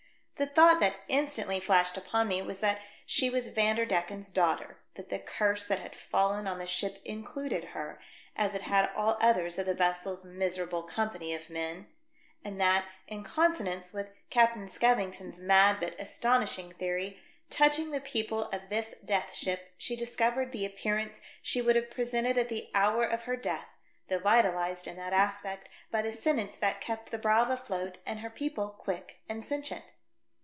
The 0.37 0.47
thought 0.47 0.79
that 0.79 1.01
instantly 1.07 1.59
flashed 1.59 1.97
upon 1.97 2.27
me 2.27 2.41
was 2.41 2.61
that 2.61 2.81
she 3.05 3.29
was 3.29 3.49
Vanderdecken's 3.49 4.31
daughter, 4.31 4.77
that 4.95 5.09
the 5.09 5.19
Curse 5.19 5.67
that 5.67 5.77
had 5.77 5.93
fallen 5.95 6.47
on 6.47 6.57
the 6.57 6.65
ship 6.65 6.99
included 7.05 7.63
her, 7.75 7.99
as 8.35 8.55
it 8.55 8.63
had 8.63 8.89
all 8.95 9.19
others 9.21 9.59
of 9.59 9.67
the 9.67 9.75
vessel's 9.75 10.25
miserable 10.25 10.81
company 10.81 11.35
of 11.35 11.51
men, 11.51 11.89
and 12.43 12.59
that 12.59 12.85
in 13.05 13.23
con 13.23 13.53
sonance 13.55 13.93
with 13.93 14.09
Captain 14.31 14.67
Skevington's 14.67 15.39
mad 15.39 15.77
but 15.79 15.93
astonishing 15.99 16.71
theory, 16.71 17.19
touching 17.51 17.91
the 17.91 18.01
people 18.01 18.45
of 18.45 18.67
this 18.69 18.95
Death 19.05 19.35
Ship, 19.35 19.71
she 19.77 19.95
discovered 19.95 20.51
the 20.51 20.65
appearance 20.65 21.21
she 21.43 21.61
would 21.61 21.75
have 21.75 21.91
presented 21.91 22.39
at 22.39 22.49
the 22.49 22.71
hour 22.73 23.03
of 23.03 23.25
her 23.25 23.35
death, 23.37 23.67
though 24.09 24.17
vitalised 24.19 24.87
in 24.87 24.95
that 24.95 25.13
aspect 25.13 25.69
by 25.91 26.01
the 26.01 26.11
sentence 26.11 26.57
that 26.57 26.81
kept 26.81 27.11
the 27.11 27.19
Braave 27.19 27.51
afloat 27.51 27.99
and 28.07 28.21
her 28.21 28.31
people 28.31 28.69
quick 28.71 29.19
and 29.29 29.43
sentient. 29.43 29.93